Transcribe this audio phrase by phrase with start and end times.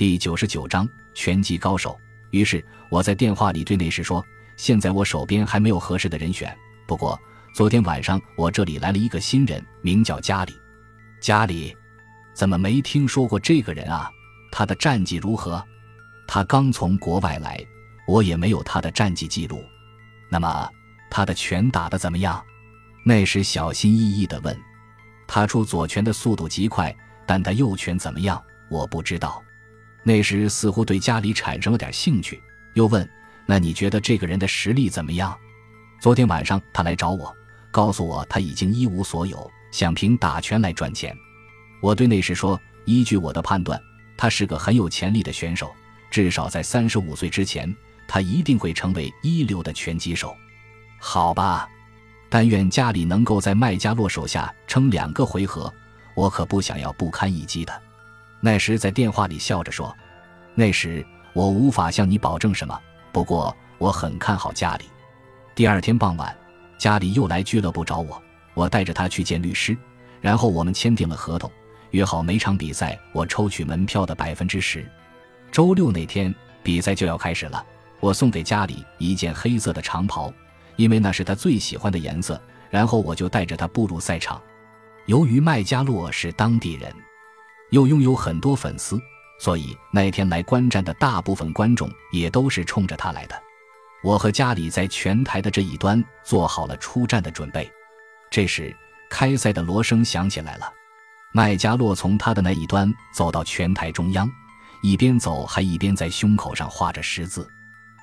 [0.00, 1.94] 第九十九章拳击高手。
[2.30, 4.24] 于是我在电话里对内侍说
[4.56, 6.56] ：“现在我手边还没有合适的人选。
[6.86, 7.20] 不过
[7.52, 10.54] 昨天晚上我这里来了一个新人，名叫加里。
[11.20, 11.76] 加里，
[12.32, 14.10] 怎么没听说过这个人啊？
[14.50, 15.62] 他的战绩如何？
[16.26, 17.62] 他刚从国外来，
[18.08, 19.62] 我也没有他的战绩记录。
[20.30, 20.66] 那么
[21.10, 22.42] 他的拳打得怎么样？”
[23.04, 24.58] 内侍小心翼翼地问。
[25.28, 26.96] 他出左拳的速度极快，
[27.26, 28.42] 但他右拳怎么样？
[28.70, 29.42] 我不知道。
[30.02, 32.42] 那时似乎对家里产生了点兴趣，
[32.74, 33.08] 又问
[33.46, 35.36] ：“那你觉得这个人的实力怎么样？”
[36.00, 37.34] 昨天晚上他来找我，
[37.70, 41.14] 告诉我他已经一无所有，想凭打拳来赚钱。
[41.82, 43.78] 我对那时说：“依据我的判断，
[44.16, 45.70] 他是个很有潜力的选手，
[46.10, 47.74] 至少在三十五岁之前，
[48.08, 50.34] 他一定会成为一流的拳击手。”
[50.98, 51.68] 好吧，
[52.28, 55.72] 但愿家里能够在麦加洛手下撑两个回合，
[56.14, 57.82] 我可不想要不堪一击的。
[58.40, 59.94] 那时在电话里笑着说
[60.54, 61.04] ：“那时
[61.34, 62.78] 我无法向你保证什么，
[63.12, 64.84] 不过我很看好家里。”
[65.54, 66.34] 第二天傍晚，
[66.78, 68.20] 家里又来俱乐部找我，
[68.54, 69.76] 我带着他去见律师，
[70.20, 71.50] 然后我们签订了合同，
[71.90, 74.90] 约好每场比赛我抽取门票的百分之十。
[75.52, 77.64] 周六那天比赛就要开始了，
[78.00, 80.32] 我送给家里一件黑色的长袍，
[80.76, 82.40] 因为那是他最喜欢的颜色。
[82.70, 84.40] 然后我就带着他步入赛场。
[85.06, 86.94] 由于麦加洛是当地人。
[87.70, 89.00] 又拥有很多粉丝，
[89.38, 93.34] 所以那天来观战的大部分观众也都是冲着他来的。
[94.02, 97.70] 我和家里在拳台的这一端做好了出战的准备。
[98.30, 98.74] 这时，
[99.10, 100.72] 开赛的锣声响起来了。
[101.32, 104.30] 麦加洛从他的那一端走到拳台中央，
[104.82, 107.46] 一边走还一边在胸口上画着十字。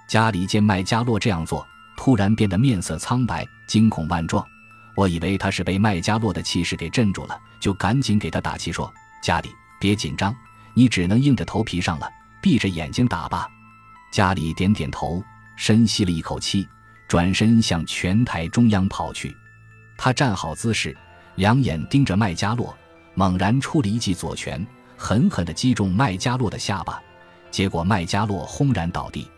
[0.08, 1.66] 家里见麦加洛这样做，
[1.98, 4.46] 突然变得面色苍白，惊恐万状。
[4.96, 8.92] 我以为他是被麦加洛的气势给镇住了，就赶紧给他打气说。
[9.22, 10.36] 家里别紧张，
[10.73, 12.10] 你只能硬着头皮上了，
[12.42, 13.48] 闭着眼睛打吧。
[14.12, 15.24] 家里点点头，
[15.56, 16.68] 深吸了一口气，
[17.08, 19.36] 转身向拳台中央跑去。
[19.97, 20.96] 他站好姿势，
[21.36, 22.75] 两眼盯着麦加洛，
[23.16, 24.66] 猛然出了一记左拳，
[24.96, 27.02] 狠狠地击中麦加洛的下巴，
[27.52, 29.30] 结果麦加洛轰然倒地。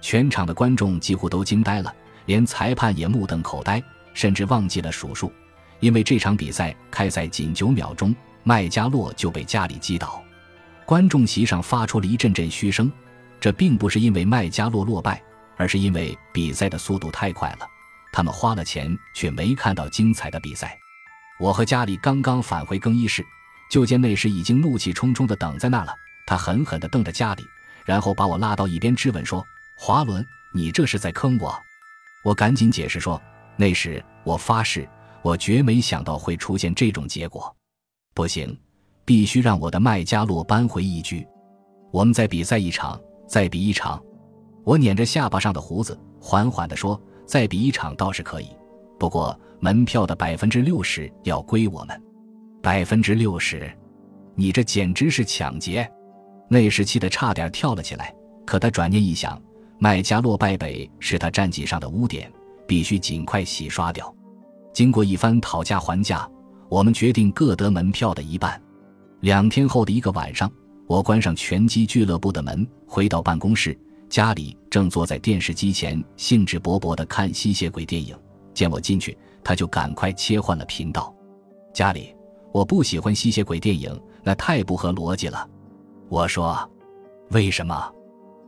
[0.00, 1.94] 全场的观众几乎都惊呆了，
[2.26, 3.82] 连裁判也目瞪口呆，
[4.14, 5.32] 甚至忘记了数数，
[5.80, 8.14] 因为这场比赛开赛仅九秒钟。
[8.42, 10.22] 麦加洛就被家里击倒，
[10.86, 12.90] 观众席上发出了一阵阵嘘声。
[13.40, 15.22] 这并不是因为麦加洛落败，
[15.56, 17.66] 而是因为比赛的速度太快了，
[18.12, 20.76] 他们花了钱却没看到精彩的比赛。
[21.38, 23.24] 我和家里刚刚返回更衣室，
[23.70, 25.94] 就见那时已经怒气冲冲地等在那了。
[26.26, 27.44] 他狠狠地瞪着家里，
[27.84, 29.46] 然后把我拉到一边质问说
[29.78, 31.56] ：“华伦，你这是在坑我？”
[32.24, 33.22] 我赶紧解释说
[33.56, 34.88] ：“那时我发誓，
[35.22, 37.54] 我绝没想到会出现这种结果。”
[38.18, 38.58] 不行，
[39.04, 41.24] 必须让我的麦加洛扳回一局。
[41.92, 44.02] 我们再比赛一场，再比一场。
[44.64, 48.48] 我捻着下巴上的胡子，缓缓地说：“再比一场倒是可以，
[48.98, 52.02] 不过门票的百分之六十要归我们。
[52.60, 53.70] 百分之六十，
[54.34, 55.88] 你这简直是抢劫！”
[56.50, 58.12] 那时气得差点跳了起来。
[58.44, 59.40] 可他转念一想，
[59.78, 62.28] 麦加洛败北是他战绩上的污点，
[62.66, 64.12] 必须尽快洗刷掉。
[64.72, 66.28] 经过一番讨价还价。
[66.68, 68.60] 我们决定各得门票的一半。
[69.20, 70.50] 两天后的一个晚上，
[70.86, 73.76] 我关上拳击俱乐部的门，回到办公室，
[74.08, 78.16] 家里正坐在电视机前，兴致勃勃地看吸血鬼电影。
[78.52, 81.14] 见我进去，他就赶快切换了频道。
[81.72, 82.14] 家里，
[82.52, 85.48] 我不喜欢吸血鬼电影，那太不合逻辑了。
[86.08, 86.68] 我说，
[87.30, 87.92] 为什么？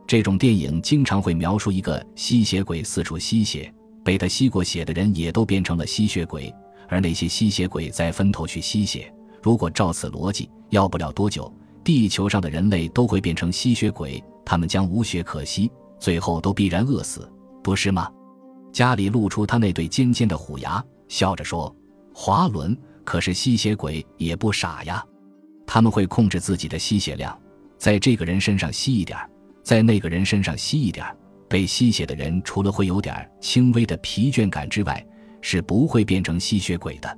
[0.07, 3.73] 这种电影经常会描述一个吸血鬼四处吸血，
[4.03, 6.53] 被他吸过血的人也都变成了吸血鬼。
[6.91, 11.49] 而那些吸血鬼在分头去吸血，如果照此逻辑，要不了多久，
[11.85, 17.31] 地球上的人类都会变成吸血鬼，他们将无血可吸，最后都必然饿死，
[17.63, 18.11] 不是吗？
[18.73, 21.73] 家里露出他那对尖尖的虎牙，笑着说
[22.13, 25.01] ：“华伦，可是吸血鬼也不傻呀，
[25.65, 27.39] 他们会控制自己的吸血量，
[27.77, 29.17] 在这个人身上吸一点，
[29.63, 31.05] 在那个人身上吸一点。
[31.47, 35.05] 被吸血的人除了会有点轻微的疲倦感之外，
[35.41, 37.17] 是不会变成吸血鬼的。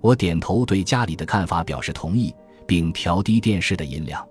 [0.00, 2.34] 我点头对家里的看法表示同意，
[2.66, 4.26] 并调低电视的音量，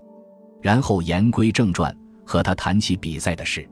[0.62, 1.94] 然后言归正传，
[2.24, 3.68] 和他谈起比赛的事。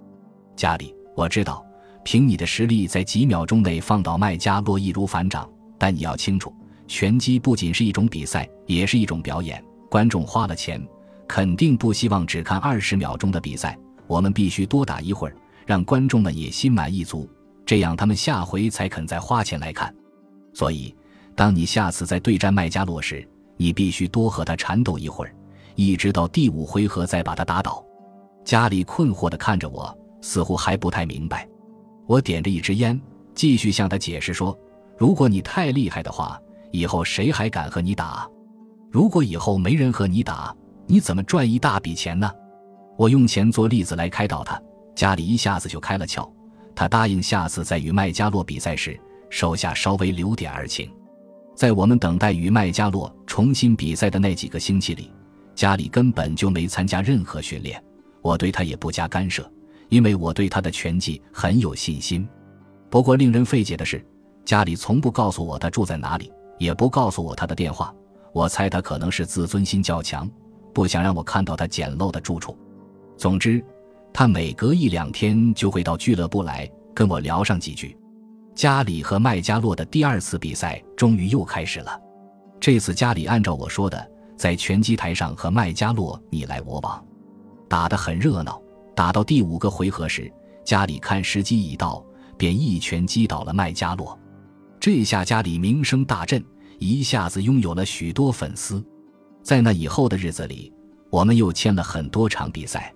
[0.54, 1.64] 家里，我知道，
[2.04, 5.48] 凭你的实力，在几秒钟内放倒麦加洛易如反掌。
[5.78, 6.54] 但你要清楚，
[6.86, 9.62] 拳击不仅是一种比赛，也是一种表演。
[9.90, 10.80] 观众花了钱，
[11.26, 13.78] 肯定不希望只看二十秒钟的比赛。
[14.06, 17.28] 我们必须多打一会儿，让观众们也心满意足。
[17.66, 19.94] 这样，他们下回才肯再花钱来看。
[20.52, 20.94] 所以，
[21.34, 23.26] 当你下次再对战麦加洛时，
[23.56, 25.34] 你必须多和他缠斗一会儿，
[25.74, 27.84] 一直到第五回合再把他打倒。
[28.44, 31.48] 家里困惑地看着我，似乎还不太明白。
[32.06, 33.00] 我点着一支烟，
[33.34, 34.56] 继续向他解释说
[34.98, 36.38] ：“如果你太厉害的话，
[36.70, 38.28] 以后谁还敢和你打？
[38.90, 40.54] 如果以后没人和你打，
[40.86, 42.30] 你怎么赚一大笔钱呢？”
[42.96, 44.60] 我用钱做例子来开导他，
[44.94, 46.30] 家里一下子就开了窍。
[46.74, 48.98] 他答应下次在与麦加洛比赛时，
[49.30, 50.90] 手下稍微留点儿情。
[51.54, 55.10] 在我们等待与麦加洛重新比赛的那几个星期里，
[55.54, 57.82] 家里根本就没参加任何训练，
[58.22, 59.48] 我对他也不加干涉。
[59.90, 62.26] 因为我对他的拳技很有信心，
[62.90, 64.04] 不过令人费解的是，
[64.44, 67.94] 家里从不告诉我他住在哪里，也不告诉我他的电话。
[68.32, 70.28] 我猜他可能是自尊心较强，
[70.72, 72.58] 不想让我看到他简陋的住处。
[73.16, 73.64] 总之，
[74.16, 77.98] 他每隔一两天就会到俱乐部来跟我聊上几句。
[78.54, 82.00] 家里和麦加洛的第二次比赛终于又开始了。
[82.60, 87.04] 这次家里按照我说的，在拳击台上和麦加洛你来我往，
[87.68, 88.62] 打得很热闹。
[88.94, 90.32] 打到第五个回合时，
[90.64, 92.00] 家里看时机已到，
[92.38, 94.16] 便一拳击倒了麦加洛。
[94.78, 96.40] 这下家里名声大振，
[96.78, 98.80] 一下子拥有了许多粉丝。
[99.42, 100.72] 在那以后的日子里，
[101.10, 102.94] 我们又签了很多场比赛。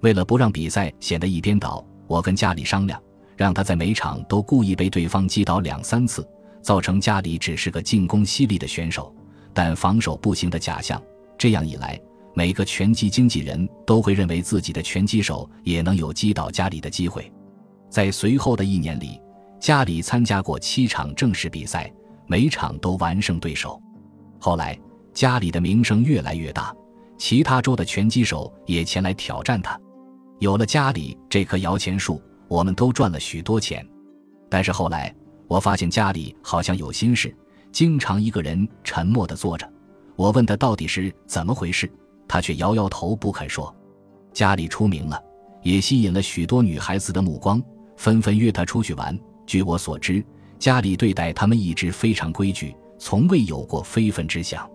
[0.00, 3.00] 为了不让比赛显得一边倒，我跟家里商量，
[3.36, 6.26] 让他在每场都故意被对方击倒两三次，
[6.62, 9.14] 造成家里只是个进攻犀利的选手，
[9.52, 11.00] 但防守不行的假象。
[11.38, 12.00] 这样一来。
[12.32, 17.30] 每个拳击经纪人都会认为自己的拳击手也能有击倒家里的机会。
[17.90, 19.20] 在随后的一年里，
[19.58, 21.92] 家里参加过七场正式比赛，
[22.28, 23.82] 每场都完胜对手。
[24.38, 24.78] 后来，
[25.12, 26.72] 家里的名声越来越大，
[27.18, 29.78] 其他州的拳击手也前来挑战他。
[30.40, 33.86] 有了家里这棵摇钱树，我们都赚了许多钱。
[34.48, 35.14] 但是后来，
[35.46, 37.34] 我发现家里好像有心事，
[37.70, 39.70] 经常一个人沉默地坐着。
[40.16, 41.88] 我问他到底是怎么回事。
[42.26, 43.74] 他却摇摇头不肯说，
[44.32, 45.22] 家里出名了，
[45.62, 47.62] 也吸引了许多女孩子的目光，
[47.96, 49.18] 纷纷约他出去玩。
[49.46, 50.24] 据我所知，
[50.58, 54.66] 家里对待他们一直非常规矩，从未有过非分之想。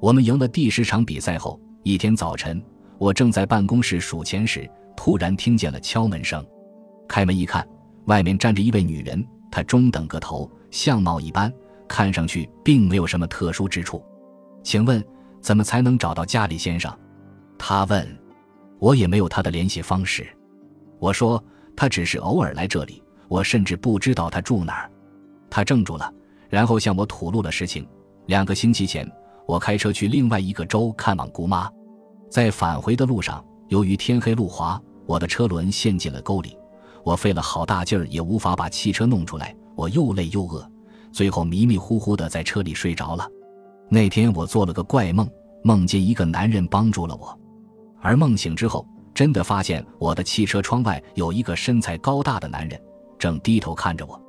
[0.00, 2.62] 我们赢了第十场比赛后，一天早晨，
[2.98, 6.44] 我正在办公室数钱时，突然听见了敲门声。
[7.08, 7.64] 开门一看，
[8.06, 11.52] 外面站着一位女人，她中等个头，相貌一般，
[11.86, 14.04] 看上去并没有什么特殊之处。
[14.64, 15.02] 请问？
[15.40, 16.92] 怎么才能找到家里先生？
[17.56, 18.04] 他问。
[18.80, 20.26] 我也没有他的联系方式。
[20.98, 21.42] 我说
[21.76, 24.90] 他只是偶尔来这里，我甚至不知道他住哪儿。
[25.48, 26.12] 他怔住了，
[26.48, 27.86] 然后向我吐露了实情。
[28.26, 29.08] 两个星期前，
[29.46, 31.70] 我开车去另外一个州看望姑妈，
[32.28, 36.56] 在返回的路上，由于天黑路滑，我的车轮陷进了沟里。
[37.02, 39.56] 我费了好大劲儿也无法把汽车弄出来。
[39.74, 40.68] 我又累又饿，
[41.12, 43.26] 最后迷迷糊糊的在车里睡着了。
[43.88, 45.26] 那天我做了个怪梦，
[45.64, 47.38] 梦见一个男人帮助了我，
[48.02, 52.78] 而梦醒之后，真的发现我的汽车窗外有一个身材高大的男人，
[53.18, 54.20] 正低头看着我。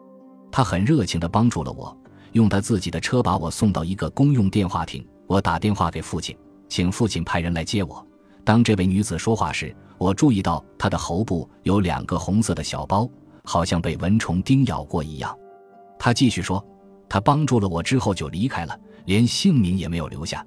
[0.52, 1.98] 他很热情地帮助了我，
[2.34, 5.06] 用他自己的车把我送到一个公用电话亭。
[5.28, 6.38] 我打电话给父亲，
[6.70, 8.06] 请父亲派人来接我。
[8.50, 13.08] 当这位女子说话时，我注意到她的喉部有两个红色的小包，
[13.44, 15.38] 好像被蚊虫叮咬过一样。
[16.00, 16.66] 她继续说
[17.08, 18.76] ：“她帮助了我之后就离开了。”
[19.06, 20.44] 连姓名也没有留下，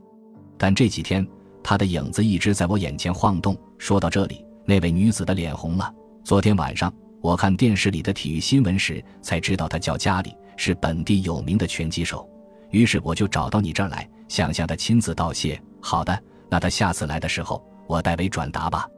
[0.59, 1.25] 但这几天
[1.63, 3.57] 她的影子一直在我眼前晃动。
[3.79, 5.95] 说到这里，那位女子的脸红了。
[6.25, 12.29] 昨天晚上我看电视里的体育新闻时，才知道她叫家里，是本地有名的拳击手。
[12.71, 15.63] 于是我就找到你这儿来，想向他亲自道谢。
[15.81, 18.89] 好的，那他下次来的时候，我代为转达吧。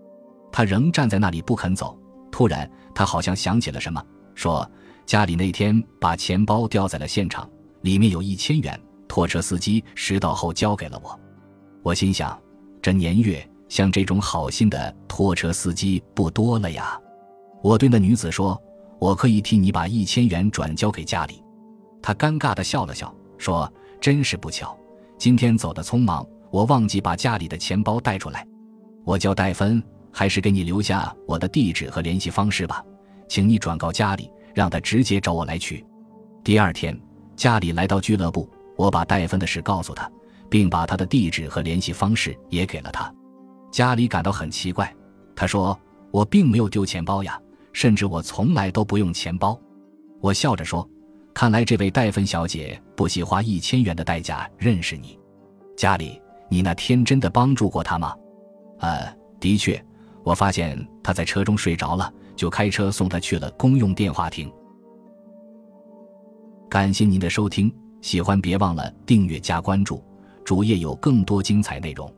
[0.53, 1.99] 他仍站在那里不肯走。
[2.31, 4.69] 突然，他好像想起了什么，说
[5.07, 7.49] ：“家里那天把钱包掉在了现场，
[7.83, 11.17] 里面有一千元。”拖车司机拾到后交给了我，
[11.85, 12.37] 我心想，
[12.83, 17.01] 这年月像这种好心的拖车司机不多了呀。
[17.63, 18.61] 我对那女子说
[18.99, 21.41] ：“我可以替你把一千元转交给家里。”
[22.03, 24.77] 她尴尬地笑了笑，说：“真是不巧，
[25.17, 28.45] 今天走得匆忙，我忘记把家里的钱包带出来。
[29.05, 32.85] 我叫戴芬，还是给你留下我的地址和联系方式吧，
[33.29, 35.85] 请你转告家里，让他直接找我来取。”
[36.43, 36.99] 第二天，
[37.37, 38.49] 家里来到俱乐部。
[38.77, 40.11] 我把戴芬的事告诉他，
[40.51, 43.13] 并把他的地址和联系方式也给了他。
[43.71, 44.93] 家里感到很奇怪，
[45.37, 45.79] 他说
[46.11, 47.41] ：“我并没有丢钱包呀，
[47.73, 49.57] 甚至我从来都不用钱包。”
[50.21, 50.89] 我笑着说
[51.33, 55.17] ：“看来这位戴芬小姐不惜花一千元的代价认识你。
[55.77, 58.13] 家里，你那天真的帮助过她吗
[58.85, 59.83] ？”“呃，的确，
[60.23, 64.53] 我发现他在车中睡着了，就开车送他去了公用电话亭。”
[66.69, 67.75] 感谢您的收听。
[68.03, 70.05] 喜欢别忘了订阅加关注，
[70.45, 72.15] 主页有更多精彩内容。